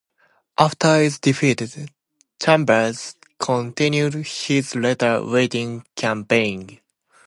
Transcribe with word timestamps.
After 0.57 0.95
its 0.95 1.19
defeat, 1.19 1.61
Chambers 2.41 3.15
continued 3.39 4.15
his 4.15 4.73
letter 4.73 5.21
writing 5.23 5.85
campaign. 5.95 6.79